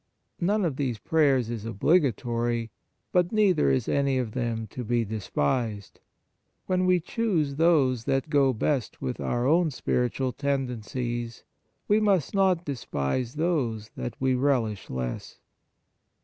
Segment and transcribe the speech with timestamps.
[0.39, 2.71] None of these prayers is obligatory;
[3.11, 5.99] but neither is any of them to be despised.
[6.65, 11.43] When we choose those that go best with our own spiritual tendencies,
[11.87, 15.37] we must not despise those that we relish less.